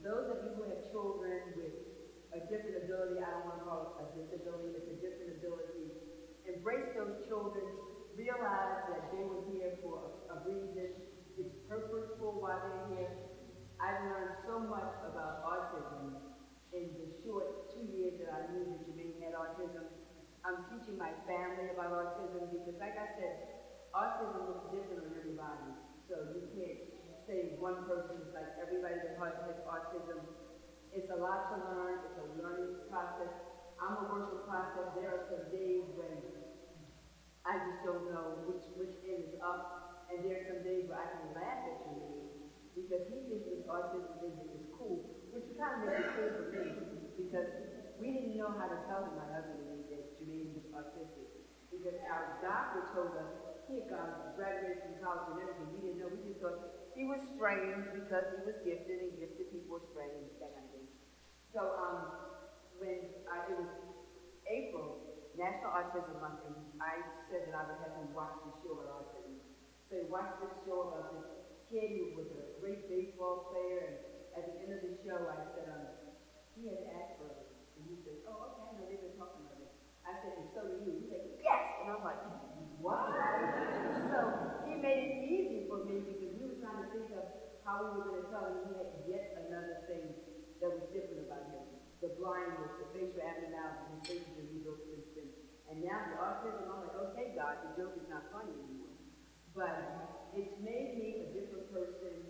those 0.00 0.26
of 0.32 0.38
you 0.48 0.56
who 0.56 0.64
have 0.72 0.80
children 0.88 1.52
with 1.60 1.76
a 2.32 2.40
different 2.48 2.88
ability, 2.88 3.20
I 3.20 3.28
don't 3.28 3.44
want 3.44 3.60
to 3.60 3.64
call 3.68 3.78
it 3.84 3.92
a 4.00 4.04
disability, 4.16 4.80
it's 4.80 4.88
a 4.88 4.98
different 5.04 5.36
ability. 5.36 5.92
Embrace 6.48 6.88
those 6.96 7.20
children. 7.28 7.66
Realize 8.16 8.90
that 8.90 9.12
they 9.12 9.22
were 9.24 9.44
here 9.52 9.76
for 9.84 10.12
a, 10.28 10.34
a 10.34 10.36
reason. 10.48 10.92
It's 11.38 11.56
purposeful 11.68 12.40
why 12.40 12.58
they're 12.64 12.88
here. 12.96 13.12
I've 13.80 14.02
learned 14.12 14.36
so 14.44 14.60
much 14.60 14.92
about 15.08 15.40
autism 15.46 16.20
in 16.72 16.90
the 17.00 17.06
short 17.24 17.72
two 17.72 17.86
years 17.96 18.20
that 18.20 18.30
I 18.30 18.52
knew 18.52 18.64
that 18.66 18.80
Jermaine 18.86 19.18
had 19.24 19.34
autism. 19.34 19.89
I'm 20.44 20.64
teaching 20.72 20.96
my 20.96 21.12
family 21.28 21.68
about 21.68 21.92
autism 21.92 22.48
because, 22.48 22.76
like 22.80 22.96
I 22.96 23.06
said, 23.16 23.36
autism 23.92 24.48
looks 24.48 24.64
different 24.72 25.04
on 25.04 25.12
everybody. 25.12 25.76
So 26.08 26.24
you 26.32 26.42
can't 26.56 26.80
say 27.28 27.52
one 27.60 27.76
person 27.84 28.16
is 28.24 28.30
like 28.32 28.48
everybody 28.56 28.96
that 29.04 29.14
has 29.20 29.56
autism. 29.68 30.24
It's 30.92 31.10
a 31.10 31.16
lot 31.16 31.44
to 31.52 31.56
learn. 31.60 32.00
It's 32.02 32.16
a 32.16 32.26
learning 32.40 32.72
process. 32.88 33.30
I'm 33.78 33.96
a 33.96 34.04
work 34.04 34.26
in 34.32 34.40
process. 34.40 34.88
There 34.94 35.08
are 35.12 35.22
some 35.28 35.44
days 35.52 35.84
when 35.94 36.24
I 37.44 37.58
just 37.60 37.80
don't 37.82 38.04
know 38.04 38.36
which 38.44 38.64
which 38.74 38.92
end 39.04 39.20
is 39.24 39.34
up, 39.40 39.60
and 40.08 40.24
there 40.24 40.36
are 40.36 40.44
some 40.44 40.60
days 40.60 40.84
where 40.88 40.98
I 40.98 41.08
can 41.08 41.32
laugh 41.32 41.60
at 41.64 41.76
you 41.84 42.12
because 42.74 43.02
he 43.08 43.20
thinks 43.28 43.46
his 43.46 43.60
autism 43.68 44.20
is, 44.24 44.36
cool, 44.72 45.00
which 45.32 45.44
kind 45.56 45.74
of 45.74 45.80
makes 45.80 46.00
it 46.00 46.08
cool 46.14 46.30
for 46.32 46.44
me 46.44 46.76
because 47.16 47.48
we 47.98 48.12
didn't 48.12 48.36
know 48.36 48.52
how 48.52 48.68
to 48.68 48.76
tell 48.88 49.04
him 49.04 49.14
my 49.16 49.26
husband 49.28 49.79
was 50.26 50.66
autistic 50.76 51.28
because 51.72 51.96
our 52.10 52.36
doctor 52.44 52.84
told 52.92 53.16
us 53.16 53.30
he 53.70 53.80
had 53.80 53.88
gone 53.88 54.10
graduated 54.34 54.82
from 54.82 54.94
college 54.98 55.26
and 55.30 55.38
everything. 55.40 55.68
We 55.72 55.80
didn't 55.80 55.98
know. 56.02 56.10
We 56.10 56.20
just 56.26 56.42
thought 56.42 56.58
he 56.98 57.06
was 57.06 57.22
strange 57.38 57.86
because 57.94 58.26
he 58.34 58.40
was 58.42 58.58
gifted, 58.66 58.98
and 59.00 59.14
gifted 59.16 59.48
people 59.54 59.78
are 59.78 59.86
strange, 59.94 60.34
that 60.42 60.52
kind 60.58 60.66
of 60.66 60.72
thing. 60.74 60.88
So 61.54 61.60
um, 61.78 61.98
when 62.82 63.14
I, 63.30 63.46
it 63.46 63.56
was 63.56 63.70
April, 64.50 64.98
National 65.38 65.70
Autism 65.70 66.18
Month, 66.18 66.42
and 66.50 66.58
I 66.82 66.98
said 67.30 67.46
that 67.46 67.54
I 67.54 67.62
would 67.70 67.78
have 67.86 67.94
him 67.94 68.10
watch 68.10 68.34
the 68.42 68.52
show 68.60 68.74
about 68.74 69.06
autism. 69.06 69.38
So 69.86 70.02
he 70.02 70.06
watched 70.10 70.42
this 70.42 70.54
show 70.66 70.90
about 70.90 71.14
this 71.14 71.26
kid 71.70 71.94
who 71.94 72.18
was 72.18 72.28
a 72.34 72.58
great 72.58 72.90
baseball 72.90 73.54
player, 73.54 73.86
and 73.86 73.94
at 74.34 74.44
the 74.50 74.56
end 74.66 74.70
of 74.74 74.82
the 74.82 74.94
show, 75.06 75.30
I 75.30 75.38
said, 75.54 75.70
um, 75.70 75.86
he 76.58 76.66
has 76.68 76.82
Asperger's. 76.90 77.50
And 77.78 77.86
he 77.86 77.94
said, 78.02 78.26
oh, 78.26 78.50
okay, 78.50 78.66
I 78.66 78.70
know 78.76 78.84
they've 78.90 79.00
been 79.00 79.16
talking 79.16 79.46
about 79.46 79.62
it. 79.62 79.72
I 80.04 80.18
said, 80.20 80.36
and 80.42 80.48
so 80.52 80.66
do 80.66 80.74
you. 80.84 80.92
He 81.00 81.04
said, 81.08 81.22
yes! 81.40 81.62
And 81.80 81.94
I'm 81.94 82.02
like, 82.04 82.20
what? 82.80 83.08
so 84.12 84.18
he 84.68 84.76
made 84.80 85.00
it 85.00 85.14
easy 85.24 85.68
for 85.68 85.84
me 85.84 86.00
because 86.04 86.32
we 86.36 86.44
were 86.48 86.60
trying 86.60 86.84
to 86.84 86.88
think 86.92 87.10
we 87.88 87.96
were 87.96 88.08
going 88.12 88.20
to 88.20 88.28
tell 88.28 88.44
him 88.44 88.60
he 88.68 88.72
had 88.76 88.90
yet 89.08 89.26
another 89.48 89.88
thing 89.88 90.12
that 90.60 90.68
was 90.68 90.84
different 90.92 91.24
about 91.24 91.48
him. 91.48 91.64
The 92.04 92.12
blindness, 92.20 92.76
the 92.80 92.88
facial 92.92 93.24
abnormality, 93.24 93.96
his 93.96 94.02
facial 94.04 94.44
rebuilt 94.52 94.80
system. 94.84 95.26
And 95.68 95.84
now 95.84 96.12
the 96.12 96.16
autism, 96.20 96.68
I'm 96.68 96.80
like, 96.84 96.96
okay, 97.12 97.32
God, 97.36 97.54
the 97.64 97.70
joke 97.80 97.96
is 97.96 98.08
not 98.12 98.28
funny 98.28 98.52
anymore. 98.52 98.96
But 99.56 99.76
it's 100.36 100.56
made 100.60 101.00
me 101.00 101.08
a 101.24 101.26
different 101.32 101.72
person. 101.72 102.20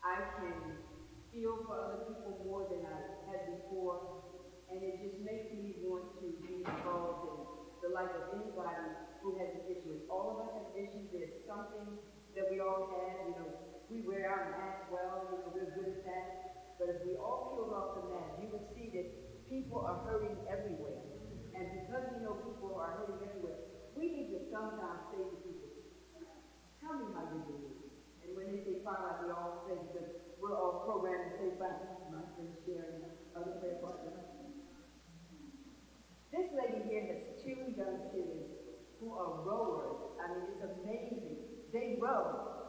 I 0.00 0.20
can 0.40 0.56
feel 1.32 1.64
for 1.66 1.74
other 1.76 2.00
people 2.08 2.44
more 2.46 2.64
than 2.70 2.84
I 2.88 2.98
had 3.28 3.42
before. 3.58 4.22
And 4.70 4.80
it 4.80 5.00
just 5.02 5.20
makes 5.24 5.52
me 5.52 5.82
want 5.84 6.14
to 6.20 6.26
be 6.40 6.64
involved 6.64 7.28
in 7.28 7.38
the 7.84 7.90
life 7.92 8.12
of 8.16 8.36
anybody 8.36 8.88
who 9.20 9.36
has 9.40 9.50
an 9.60 9.64
issue. 9.68 10.04
All 10.08 10.36
of 10.36 10.36
us 10.44 10.50
have 10.56 10.68
issues. 10.76 11.08
There's 11.12 11.42
something 11.48 12.00
that 12.36 12.48
we 12.52 12.60
all 12.60 12.88
have. 12.92 13.28
You 13.28 13.34
know, 13.34 13.63
we 13.90 14.00
wear 14.02 14.28
our 14.28 14.44
masks 14.52 14.86
well. 14.90 15.28
You 15.30 15.38
know, 15.44 15.50
we're 15.52 15.72
good 15.76 15.88
at 15.88 16.04
that. 16.04 16.26
But 16.78 16.88
if 16.90 16.98
we 17.06 17.14
all 17.16 17.54
peeled 17.54 17.72
off 17.72 17.94
the 17.94 18.04
mask, 18.10 18.40
you 18.42 18.48
would 18.50 18.66
see 18.74 18.90
that 18.94 19.06
people 19.48 19.80
are 19.84 20.02
hurting 20.04 20.36
everywhere. 20.48 21.00
And 21.54 21.70
because 21.70 22.02
we 22.10 22.18
know 22.24 22.34
people 22.42 22.74
are 22.80 22.98
hurting 22.98 23.22
everywhere, 23.22 23.58
we 23.94 24.10
need 24.10 24.28
to 24.34 24.40
sometimes 24.50 25.06
say 25.14 25.22
to 25.22 25.36
people, 25.46 25.70
tell 26.82 26.98
me 26.98 27.06
how 27.14 27.22
you're 27.30 27.46
doing. 27.46 27.78
And 28.24 28.34
when 28.34 28.50
they 28.50 28.58
say 28.64 28.82
like 28.82 29.22
we 29.22 29.30
all 29.30 29.62
say, 29.68 29.78
because 29.78 30.08
we're 30.40 30.56
all 30.56 30.82
programmed 30.84 31.30
to 31.30 31.32
say 31.38 31.50
fine. 31.58 31.78
My 32.10 32.26
friend 32.34 32.52
sharing 32.66 33.00
other 33.36 33.54
prayer 33.62 33.78
partners. 33.80 34.18
This 36.32 36.50
lady 36.50 36.82
here 36.90 37.02
has 37.06 37.20
two 37.38 37.70
young 37.78 38.02
kids 38.10 38.50
who 38.98 39.14
are 39.14 39.30
rowers. 39.46 39.94
I 40.18 40.28
mean, 40.34 40.42
it's 40.50 40.62
amazing. 40.62 41.38
They 41.72 41.94
row. 42.00 42.63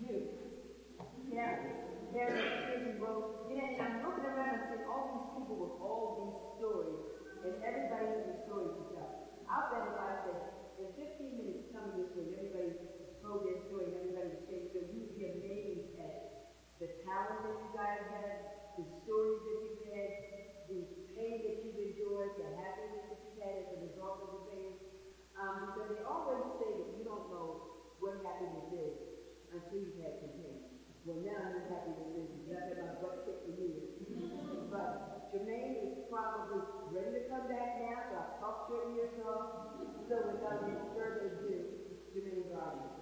You. 0.00 0.22
Karen. 1.30 1.74
Karen, 2.12 2.48
kids 2.62 2.86
row. 2.98 3.24
You 3.50 3.56
know, 3.56 3.66
and 3.66 3.82
I'm 3.82 3.96
looking 3.98 4.24
around 4.24 4.54
and 4.54 4.62
seeing 4.68 4.80
all 4.86 5.04
these 5.04 5.26
people 5.34 5.56
with 5.56 5.70
all 5.80 6.14
these 6.14 6.34
stories, 6.56 6.98
and 7.44 7.54
everybody 7.62 8.06
has 8.06 8.24
a 8.26 8.36
story 8.46 8.68
to 8.70 8.82
tell. 8.94 9.10
I'll 9.50 9.66
bet 9.68 9.84
if 9.84 9.96
I 9.98 10.12
said, 10.24 10.38
in 10.78 10.86
15 10.94 11.36
minutes, 11.36 11.62
come 11.72 11.90
this 11.92 12.06
way, 12.14 12.30
everybody 12.38 12.74
told 13.22 13.42
their 13.42 13.58
story, 13.66 13.86
and 13.90 13.94
everybody 13.94 14.30
shared 14.46 14.64
so 14.72 14.78
you 14.78 15.00
would 15.00 15.14
be 15.14 15.26
amazed 15.26 15.88
at 15.98 16.14
the 16.80 16.88
talent 17.04 17.42
that 17.42 17.54
you 17.62 17.70
guys 17.74 17.98
have, 18.08 18.38
the 18.76 18.86
stories 19.02 19.40
that 19.44 19.56
you've 19.60 19.78
had, 19.82 20.14
the 20.68 20.86
pain 21.14 21.42
that 21.42 21.54
you've 21.62 21.78
endured, 21.78 22.30
the 22.38 22.46
happiness 22.46 23.02
that 23.10 23.18
you've 23.24 23.38
had 23.38 23.56
as 23.58 23.66
a 23.72 23.76
result 23.76 24.16
of 24.22 24.30
the 24.30 24.38
pain. 24.46 24.74
Um, 25.36 25.58
because 25.60 25.86
they 25.88 25.98
always 26.02 26.42
say 26.58 26.74
that 26.74 26.88
you 26.94 27.04
don't 27.04 27.26
know 27.28 27.58
what 27.98 28.14
happiness 28.22 28.64
is 28.70 28.94
you've 29.72 29.98
had. 29.98 30.18
Well, 31.08 31.24
now 31.24 31.40
I'm 31.40 31.56
is 32.20 32.28
because 32.36 32.52
I've 32.52 32.68
had 32.68 32.84
my 32.84 32.94
butt 33.00 33.24
kicked 33.24 33.48
for 33.48 33.54
years. 33.56 33.96
but 34.68 35.32
Jermaine 35.32 35.80
is 35.80 36.04
probably 36.12 36.60
ready 36.92 37.10
to 37.16 37.22
come 37.32 37.48
back 37.48 37.80
now, 37.80 37.96
so 38.12 38.14
I've 38.20 38.36
talked 38.44 38.68
off. 39.24 39.72
So 40.08 40.14
without 40.36 40.68
any 40.68 40.76
further 40.92 41.40
ado, 41.40 41.64
Jermaine 42.12 42.52
Garden. 42.52 42.97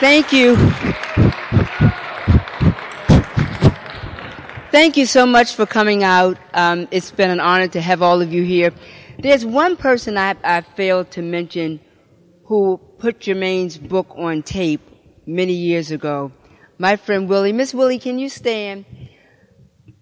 Thank 0.00 0.32
you. 0.32 0.56
Thank 4.70 4.96
you 4.96 5.04
so 5.04 5.26
much 5.26 5.54
for 5.54 5.66
coming 5.66 6.02
out. 6.02 6.38
Um, 6.54 6.88
it's 6.90 7.10
been 7.10 7.28
an 7.28 7.38
honor 7.38 7.68
to 7.68 7.82
have 7.82 8.00
all 8.00 8.22
of 8.22 8.32
you 8.32 8.42
here. 8.42 8.72
There's 9.18 9.44
one 9.44 9.76
person 9.76 10.16
I, 10.16 10.36
I 10.42 10.62
failed 10.62 11.10
to 11.10 11.22
mention 11.22 11.80
who 12.46 12.80
put 12.98 13.20
Jermaine's 13.20 13.76
book 13.76 14.06
on 14.16 14.42
tape 14.42 14.80
many 15.26 15.52
years 15.52 15.90
ago. 15.90 16.32
My 16.78 16.96
friend 16.96 17.28
Willie. 17.28 17.52
Miss 17.52 17.74
Willie, 17.74 17.98
can 17.98 18.18
you 18.18 18.30
stand? 18.30 18.86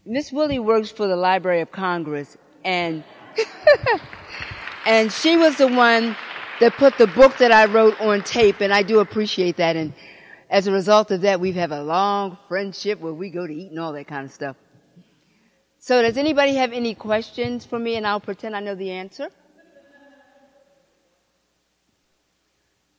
Miss 0.06 0.30
Willie 0.30 0.60
works 0.60 0.92
for 0.92 1.08
the 1.08 1.16
Library 1.16 1.60
of 1.60 1.72
Congress 1.72 2.38
and 2.64 3.02
and 4.86 5.10
she 5.12 5.36
was 5.36 5.56
the 5.56 5.66
one 5.66 6.14
that 6.60 6.74
put 6.74 6.98
the 6.98 7.06
book 7.06 7.36
that 7.38 7.52
I 7.52 7.66
wrote 7.66 8.00
on 8.00 8.22
tape 8.22 8.60
and 8.60 8.72
I 8.72 8.82
do 8.82 8.98
appreciate 9.00 9.56
that 9.58 9.76
and 9.76 9.92
as 10.50 10.66
a 10.66 10.72
result 10.72 11.10
of 11.10 11.20
that 11.20 11.40
we've 11.40 11.54
had 11.54 11.70
a 11.70 11.82
long 11.82 12.36
friendship 12.48 12.98
where 13.00 13.12
we 13.12 13.30
go 13.30 13.46
to 13.46 13.52
eat 13.52 13.70
and 13.70 13.78
all 13.78 13.92
that 13.92 14.06
kind 14.06 14.24
of 14.24 14.32
stuff. 14.32 14.56
So 15.78 16.02
does 16.02 16.16
anybody 16.16 16.54
have 16.56 16.72
any 16.72 16.94
questions 16.94 17.64
for 17.64 17.78
me 17.78 17.96
and 17.96 18.06
I'll 18.06 18.20
pretend 18.20 18.56
I 18.56 18.60
know 18.60 18.74
the 18.74 18.90
answer? 18.90 19.28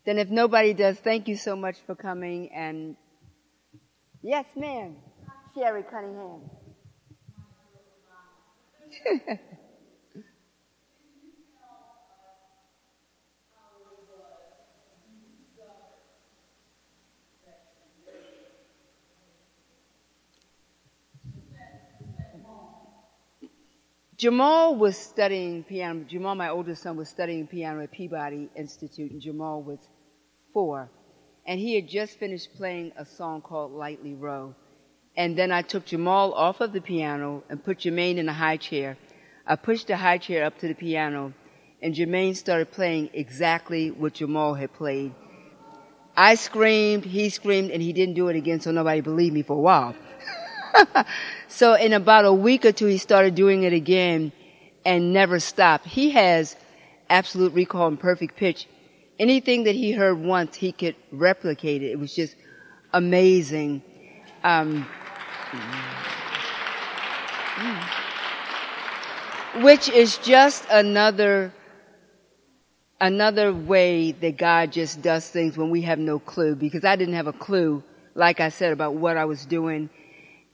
Then 0.06 0.18
if 0.18 0.30
nobody 0.30 0.73
does, 0.73 0.98
thank 0.98 1.27
you 1.27 1.36
so 1.36 1.56
much 1.56 1.76
for 1.86 1.95
coming 1.95 2.49
and 2.53 2.95
yes 4.22 4.45
ma'am, 4.56 4.95
Sherry 5.53 5.84
Cunningham. 5.84 6.49
Jamal 24.19 24.75
was 24.75 24.97
studying 24.97 25.63
piano. 25.63 26.03
Jamal, 26.03 26.35
my 26.35 26.49
oldest 26.49 26.83
son, 26.83 26.97
was 26.97 27.07
studying 27.07 27.47
piano 27.47 27.81
at 27.81 27.91
Peabody 27.91 28.49
Institute, 28.53 29.11
and 29.11 29.21
Jamal 29.21 29.63
was 29.63 29.79
four. 30.51 30.91
And 31.47 31.57
he 31.57 31.75
had 31.75 31.87
just 31.87 32.19
finished 32.19 32.53
playing 32.57 32.91
a 32.97 33.05
song 33.05 33.41
called 33.41 33.71
Lightly 33.71 34.15
Row. 34.15 34.55
And 35.15 35.37
then 35.37 35.53
I 35.53 35.61
took 35.61 35.85
Jamal 35.85 36.33
off 36.33 36.59
of 36.59 36.73
the 36.73 36.81
piano 36.81 37.45
and 37.49 37.63
put 37.63 37.79
Jermaine 37.79 38.17
in 38.17 38.27
a 38.27 38.33
high 38.33 38.57
chair. 38.57 38.97
I 39.47 39.55
pushed 39.55 39.87
the 39.87 39.95
high 39.95 40.17
chair 40.17 40.43
up 40.43 40.57
to 40.57 40.67
the 40.67 40.73
piano, 40.73 41.33
and 41.81 41.95
Jermaine 41.95 42.35
started 42.35 42.71
playing 42.71 43.11
exactly 43.13 43.89
what 43.89 44.15
Jamal 44.15 44.53
had 44.53 44.73
played. 44.73 45.13
I 46.17 46.35
screamed, 46.35 47.05
he 47.05 47.29
screamed, 47.29 47.71
and 47.71 47.81
he 47.81 47.93
didn't 47.93 48.15
do 48.15 48.27
it 48.27 48.35
again, 48.35 48.59
so 48.59 48.71
nobody 48.71 48.99
believed 48.99 49.33
me 49.33 49.43
for 49.43 49.53
a 49.53 49.61
while. 49.61 49.95
so 51.47 51.73
in 51.73 51.93
about 51.93 52.25
a 52.25 52.33
week 52.33 52.65
or 52.65 52.71
two, 52.71 52.87
he 52.87 52.97
started 52.97 53.35
doing 53.35 53.63
it 53.63 53.73
again 53.73 54.31
and 54.85 55.13
never 55.13 55.39
stopped. 55.39 55.85
He 55.85 56.11
has 56.11 56.55
absolute 57.09 57.53
recall 57.53 57.87
and 57.87 57.99
perfect 57.99 58.35
pitch. 58.35 58.67
Anything 59.17 59.65
that 59.65 59.75
he 59.75 59.91
heard 59.91 60.17
once, 60.17 60.55
he 60.55 60.71
could 60.71 60.95
replicate 61.11 61.83
it. 61.83 61.91
It 61.91 61.99
was 61.99 62.15
just 62.15 62.35
amazing. 62.93 63.81
Um, 64.43 64.87
which 69.61 69.89
is 69.89 70.17
just 70.19 70.65
another 70.71 71.51
another 73.01 73.53
way 73.53 74.11
that 74.11 74.37
God 74.37 74.71
just 74.71 75.01
does 75.01 75.27
things 75.27 75.57
when 75.57 75.69
we 75.69 75.81
have 75.81 75.99
no 75.99 76.19
clue 76.19 76.55
because 76.55 76.83
I 76.83 76.95
didn't 76.95 77.15
have 77.15 77.27
a 77.27 77.33
clue 77.33 77.83
like 78.13 78.39
I 78.39 78.49
said 78.49 78.73
about 78.73 78.95
what 78.95 79.17
I 79.17 79.25
was 79.25 79.45
doing 79.45 79.89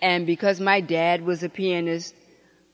and 0.02 0.26
because 0.26 0.60
my 0.60 0.82
dad 0.82 1.24
was 1.24 1.44
a 1.44 1.50
pianist, 1.50 2.16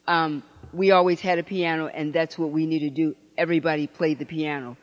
um, 0.07 0.43
we 0.73 0.91
always 0.91 1.19
had 1.19 1.39
a 1.39 1.43
piano, 1.43 1.87
and 1.87 2.13
that's 2.13 2.37
what 2.37 2.51
we 2.51 2.65
needed 2.65 2.95
to 2.95 3.03
do. 3.03 3.15
Everybody 3.37 3.87
played 3.87 4.19
the 4.19 4.25
piano. 4.25 4.77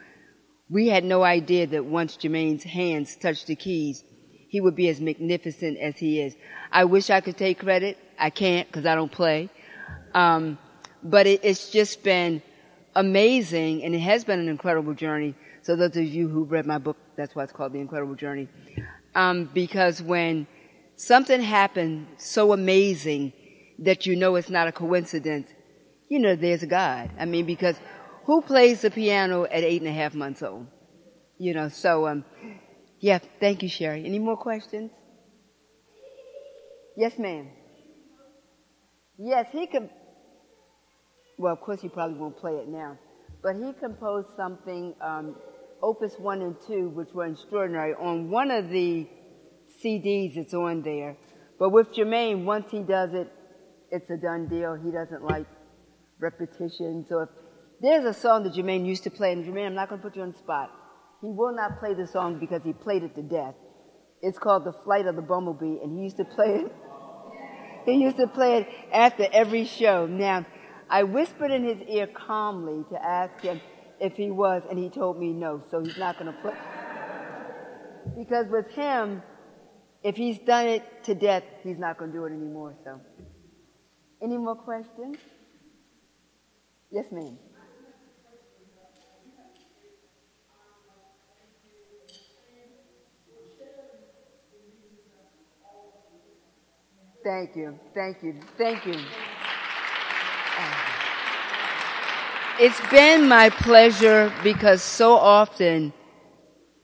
We 0.71 0.89
had 0.89 1.05
no 1.05 1.23
idea 1.23 1.67
that 1.69 1.85
once 1.85 2.17
Jermaine's 2.17 2.65
hands 2.65 3.17
touched 3.17 3.47
the 3.47 3.57
keys, 3.57 4.05
he 4.49 4.61
would 4.61 4.77
be 4.77 4.89
as 4.89 5.01
magnificent 5.01 5.79
as 5.79 5.97
he 5.97 6.21
is. 6.21 6.37
I 6.71 6.85
wish 6.85 7.11
I 7.11 7.21
could 7.21 7.37
take 7.37 7.61
credit. 7.61 7.99
I 8.19 8.31
can't 8.31 8.67
because 8.69 8.87
I 8.87 8.95
don't 8.95 9.13
play. 9.13 9.51
Um, 10.15 10.59
but 11.03 11.27
it, 11.27 11.41
it's 11.43 11.71
just 11.71 12.03
been 12.03 12.43
amazing, 12.95 13.85
and 13.85 13.95
it 13.95 14.01
has 14.01 14.25
been 14.25 14.41
an 14.41 14.49
incredible 14.49 14.95
journey. 14.95 15.35
So 15.63 15.77
those 15.77 15.97
of 15.97 16.05
you 16.05 16.29
who 16.29 16.45
read 16.45 16.67
my 16.67 16.79
book, 16.79 16.97
that's 17.17 17.35
why 17.35 17.45
it's 17.45 17.53
called 17.53 17.73
The 17.73 17.81
Incredible 17.81 18.15
Journey. 18.15 18.49
Um, 19.15 19.51
because 19.53 20.01
when 20.01 20.47
something 20.99 21.41
happened 21.41 22.09
so 22.19 22.53
amazing 22.53 23.33
that 23.79 24.05
you 24.05 24.17
know 24.17 24.35
it's 24.35 24.51
not 24.51 24.69
a 24.69 24.73
coincidence, 24.73 25.49
you 26.09 26.19
know 26.19 26.35
there's 26.35 26.63
a 26.63 26.67
God. 26.67 27.11
I 27.19 27.25
mean, 27.25 27.47
because 27.47 27.77
who 28.25 28.43
plays 28.43 28.83
the 28.83 28.91
piano 28.91 29.45
at 29.45 29.63
eight 29.65 29.81
and 29.81 29.89
a 29.89 29.93
half 29.93 30.15
months 30.15 30.43
old? 30.43 30.67
You 31.39 31.55
know, 31.55 31.69
so, 31.69 32.09
um, 32.09 32.25
yeah, 32.99 33.19
thank 33.39 33.63
you, 33.63 33.69
Sherry. 33.69 34.05
Any 34.05 34.19
more 34.19 34.37
questions? 34.37 34.91
Yes, 36.97 37.17
ma'am. 37.17 37.49
Yes, 39.17 39.47
he 39.53 39.69
can. 39.69 39.89
Well, 41.39 41.53
of 41.53 41.61
course, 41.61 41.81
he 41.81 41.89
probably 41.89 42.19
won't 42.19 42.37
play 42.37 42.55
it 42.55 42.69
now, 42.69 42.99
but 43.41 43.55
he 43.55 43.73
composed 43.79 44.29
something, 44.37 44.95
um, 45.01 45.37
Opus 45.81 46.15
1 46.19 46.43
and 46.43 46.57
2, 46.67 46.89
which 46.89 47.11
were 47.15 47.27
extraordinary, 47.27 47.95
on 47.95 48.31
one 48.31 48.51
of 48.51 48.69
the 48.69 49.07
CDs, 49.83 50.37
it's 50.37 50.55
on 50.55 50.83
there. 50.83 51.17
But 51.59 51.71
with 51.71 51.93
Jermaine, 51.93 52.45
once 52.45 52.71
he 52.71 52.81
does 52.81 53.15
it, 53.15 53.33
it's 53.91 54.09
a 54.11 54.17
done 54.17 54.49
deal. 54.49 54.75
He 54.75 54.91
doesn't 54.91 55.25
like 55.25 55.47
repetition. 56.19 57.07
So 57.09 57.21
if 57.21 57.29
there's 57.81 58.05
a 58.05 58.15
song 58.15 58.45
that 58.45 58.55
Jermaine 58.55 58.87
used 58.87 59.05
to 59.05 59.11
play, 59.11 59.33
and 59.33 59.45
Jermaine, 59.45 59.67
I'm 59.67 59.75
not 59.75 59.89
going 59.89 60.01
to 60.01 60.07
put 60.07 60.17
you 60.17 60.23
on 60.23 60.33
the 60.33 60.39
spot. 60.39 60.71
He 61.21 61.29
will 61.29 61.55
not 61.55 61.81
play 61.81 61.95
the 61.95 62.07
song 62.07 62.39
because 62.39 62.63
he 62.65 62.73
played 62.73 63.03
it 63.03 63.15
to 63.17 63.23
death. 63.23 63.55
It's 64.21 64.39
called 64.39 64.65
The 64.65 64.73
Flight 64.85 65.07
of 65.07 65.17
the 65.17 65.23
Bumblebee, 65.23 65.79
and 65.83 65.97
he 65.97 66.05
used 66.05 66.17
to 66.19 66.25
play 66.25 66.65
it. 66.65 66.73
He 67.87 67.95
used 67.95 68.19
to 68.19 68.27
play 68.27 68.59
it 68.59 68.69
after 68.93 69.27
every 69.33 69.65
show. 69.65 70.07
Now, 70.07 70.45
I 70.91 71.05
whispered 71.05 71.51
in 71.51 71.65
his 71.65 71.81
ear 71.89 72.07
calmly 72.07 72.85
to 72.91 73.03
ask 73.03 73.41
him 73.41 73.63
if 73.99 74.13
he 74.15 74.31
was, 74.31 74.63
and 74.69 74.79
he 74.79 74.91
told 74.91 75.19
me 75.19 75.33
no, 75.33 75.63
so 75.71 75.83
he's 75.83 75.97
not 75.97 76.19
going 76.19 76.31
to 76.31 76.39
play. 76.43 76.55
Because 78.15 78.47
with 78.51 78.71
him, 78.73 79.23
if 80.03 80.17
he's 80.17 80.39
done 80.39 80.67
it 80.67 81.05
to 81.05 81.15
death, 81.15 81.45
he's 81.63 81.79
not 81.79 81.99
going 81.99 82.13
to 82.13 82.19
do 82.19 82.25
it 82.25 82.33
anymore. 82.33 82.75
So, 82.85 83.01
any 84.23 84.37
more 84.37 84.57
questions? 84.57 85.17
Yes, 86.91 87.07
ma'am. 87.13 87.39
Thank 97.25 97.57
you, 97.57 97.79
thank 97.95 98.23
you, 98.23 98.41
thank 98.57 98.87
you. 98.87 98.95
Ah. 100.57 100.99
It's 102.59 102.81
been 102.91 103.29
my 103.29 103.51
pleasure 103.51 104.33
because 104.43 104.83
so 104.83 105.13
often 105.15 105.93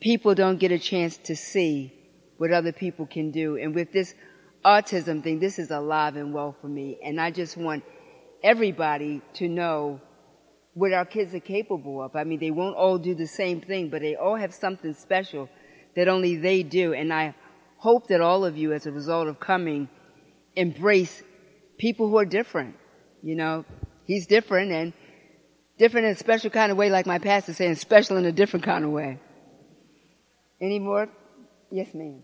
people 0.00 0.34
don't 0.34 0.58
get 0.58 0.70
a 0.70 0.78
chance 0.78 1.16
to 1.18 1.34
see 1.34 1.93
what 2.36 2.52
other 2.52 2.72
people 2.72 3.06
can 3.06 3.30
do. 3.30 3.56
And 3.56 3.74
with 3.74 3.92
this 3.92 4.14
autism 4.64 5.22
thing, 5.22 5.38
this 5.38 5.58
is 5.58 5.70
alive 5.70 6.16
and 6.16 6.32
well 6.32 6.56
for 6.60 6.68
me. 6.68 6.98
And 7.04 7.20
I 7.20 7.30
just 7.30 7.56
want 7.56 7.84
everybody 8.42 9.22
to 9.34 9.48
know 9.48 10.00
what 10.74 10.92
our 10.92 11.04
kids 11.04 11.34
are 11.34 11.40
capable 11.40 12.02
of. 12.02 12.16
I 12.16 12.24
mean, 12.24 12.40
they 12.40 12.50
won't 12.50 12.76
all 12.76 12.98
do 12.98 13.14
the 13.14 13.26
same 13.26 13.60
thing, 13.60 13.90
but 13.90 14.00
they 14.00 14.16
all 14.16 14.36
have 14.36 14.52
something 14.52 14.92
special 14.94 15.48
that 15.94 16.08
only 16.08 16.36
they 16.36 16.62
do. 16.62 16.92
And 16.92 17.12
I 17.12 17.34
hope 17.76 18.08
that 18.08 18.20
all 18.20 18.44
of 18.44 18.56
you, 18.56 18.72
as 18.72 18.86
a 18.86 18.92
result 18.92 19.28
of 19.28 19.38
coming, 19.38 19.88
embrace 20.56 21.22
people 21.78 22.08
who 22.08 22.18
are 22.18 22.24
different. 22.24 22.76
You 23.22 23.36
know, 23.36 23.64
he's 24.04 24.26
different 24.26 24.72
and 24.72 24.92
different 25.78 26.06
in 26.06 26.12
a 26.12 26.16
special 26.16 26.50
kind 26.50 26.72
of 26.72 26.78
way, 26.78 26.90
like 26.90 27.06
my 27.06 27.18
pastor 27.18 27.52
saying, 27.52 27.76
special 27.76 28.16
in 28.16 28.24
a 28.24 28.32
different 28.32 28.64
kind 28.64 28.84
of 28.84 28.90
way. 28.90 29.20
Any 30.60 30.78
more? 30.78 31.08
Yes, 31.70 31.88
ma'am. 31.94 32.22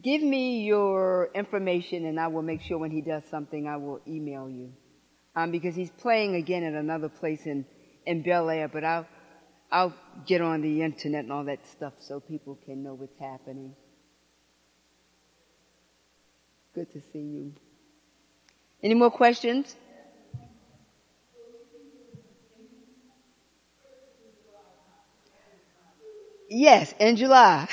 Give 0.00 0.22
me 0.22 0.64
your 0.64 1.30
information 1.34 2.04
and 2.06 2.18
I 2.18 2.26
will 2.26 2.42
make 2.42 2.62
sure 2.62 2.78
when 2.78 2.90
he 2.90 3.00
does 3.00 3.22
something 3.30 3.68
I 3.68 3.76
will 3.76 4.00
email 4.08 4.48
you. 4.48 4.72
Um, 5.36 5.50
because 5.52 5.74
he's 5.74 5.90
playing 5.90 6.34
again 6.34 6.64
at 6.64 6.74
another 6.74 7.08
place 7.08 7.46
in, 7.46 7.64
in 8.06 8.22
Bel 8.22 8.50
Air, 8.50 8.68
but 8.68 8.84
I'll, 8.84 9.06
I'll 9.70 9.94
get 10.26 10.40
on 10.40 10.62
the 10.62 10.82
internet 10.82 11.24
and 11.24 11.32
all 11.32 11.44
that 11.44 11.66
stuff 11.68 11.92
so 12.00 12.20
people 12.20 12.58
can 12.64 12.82
know 12.82 12.94
what's 12.94 13.18
happening. 13.20 13.74
Good 16.74 16.92
to 16.92 17.00
see 17.12 17.18
you. 17.20 17.52
Any 18.82 18.94
more 18.94 19.10
questions? 19.10 19.74
Yes, 26.56 26.94
in 27.00 27.16
July. 27.16 27.66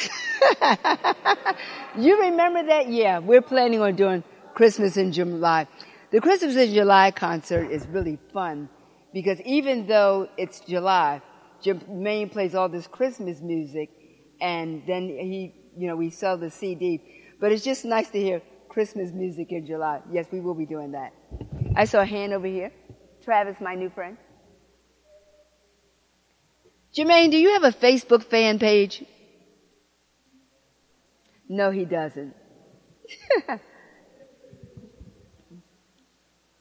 you 2.00 2.20
remember 2.20 2.64
that? 2.64 2.90
Yeah, 2.90 3.20
we're 3.20 3.44
planning 3.44 3.80
on 3.80 3.96
doing 3.96 4.24
Christmas 4.56 4.98
in 4.98 5.12
July. 5.12 5.68
The 6.10 6.20
Christmas 6.20 6.56
in 6.56 6.74
July 6.74 7.12
concert 7.12 7.70
is 7.70 7.86
really 7.86 8.18
fun 8.34 8.70
because 9.14 9.40
even 9.42 9.86
though 9.86 10.30
it's 10.36 10.62
July, 10.62 11.22
Jermaine 11.64 12.32
plays 12.32 12.56
all 12.56 12.70
this 12.70 12.88
Christmas 12.88 13.40
music 13.40 13.92
and 14.42 14.82
then 14.88 15.04
he, 15.10 15.54
you 15.78 15.86
know, 15.86 15.96
we 15.96 16.10
sell 16.10 16.36
the 16.36 16.50
CD. 16.50 17.04
But 17.40 17.52
it's 17.52 17.64
just 17.64 17.86
nice 17.86 18.10
to 18.10 18.20
hear 18.20 18.42
Christmas 18.68 19.12
music 19.12 19.52
in 19.52 19.68
July. 19.68 20.02
Yes, 20.12 20.26
we 20.32 20.40
will 20.40 20.56
be 20.56 20.66
doing 20.66 20.94
that. 20.94 21.14
I 21.76 21.86
saw 21.86 22.02
a 22.02 22.06
hand 22.06 22.34
over 22.34 22.48
here. 22.48 22.72
Travis, 23.24 23.58
my 23.62 23.76
new 23.76 23.92
friend. 23.92 24.18
Jermaine, 26.94 27.32
do 27.32 27.38
you 27.38 27.52
have 27.54 27.64
a 27.64 27.72
Facebook 27.72 28.24
fan 28.24 28.60
page? 28.60 29.04
No, 31.48 31.72
he 31.72 31.86
doesn't. 31.86 32.36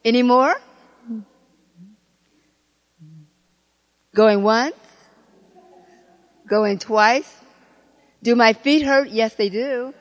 Any 0.04 0.22
more? 0.22 0.54
Going 4.14 4.42
once? 4.42 4.74
Going 6.48 6.78
twice? 6.78 7.32
Do 8.22 8.36
my 8.36 8.52
feet 8.52 8.82
hurt? 8.82 9.10
Yes, 9.10 9.34
they 9.34 9.48
do. 9.48 9.94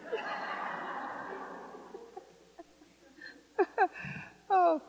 oh, 4.50 4.82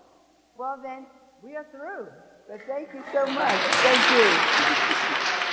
well 0.58 0.80
then, 0.82 1.06
we 1.42 1.56
are 1.56 1.66
through. 1.70 2.08
But 2.50 2.60
thank 2.66 2.92
you 2.92 3.04
so 3.12 3.24
much. 3.26 3.60
Thank 3.78 4.10
you. 4.10 5.49